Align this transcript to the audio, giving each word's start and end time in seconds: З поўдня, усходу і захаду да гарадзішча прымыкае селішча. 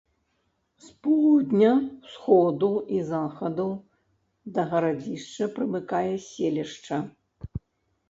З 0.85 0.87
поўдня, 1.07 1.69
усходу 2.07 2.71
і 2.97 3.03
захаду 3.11 3.67
да 4.59 4.69
гарадзішча 4.75 5.53
прымыкае 5.61 6.11
селішча. 6.33 6.97